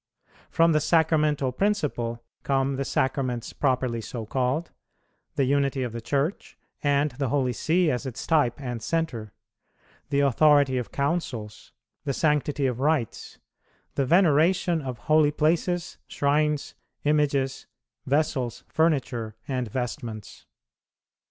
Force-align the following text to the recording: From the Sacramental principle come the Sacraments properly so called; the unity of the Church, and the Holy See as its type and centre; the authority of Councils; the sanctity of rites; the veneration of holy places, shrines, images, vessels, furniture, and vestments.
From 0.49 0.71
the 0.71 0.79
Sacramental 0.79 1.51
principle 1.51 2.23
come 2.41 2.75
the 2.75 2.83
Sacraments 2.85 3.53
properly 3.53 4.01
so 4.01 4.25
called; 4.25 4.71
the 5.35 5.43
unity 5.43 5.83
of 5.83 5.91
the 5.91 6.01
Church, 6.01 6.57
and 6.81 7.11
the 7.11 7.29
Holy 7.29 7.53
See 7.53 7.91
as 7.91 8.07
its 8.07 8.25
type 8.25 8.59
and 8.59 8.81
centre; 8.81 9.31
the 10.09 10.21
authority 10.21 10.79
of 10.79 10.91
Councils; 10.91 11.71
the 12.03 12.13
sanctity 12.13 12.65
of 12.65 12.79
rites; 12.79 13.37
the 13.93 14.03
veneration 14.07 14.81
of 14.81 14.97
holy 14.97 15.29
places, 15.29 15.99
shrines, 16.07 16.73
images, 17.03 17.67
vessels, 18.07 18.63
furniture, 18.69 19.35
and 19.47 19.67
vestments. 19.69 20.47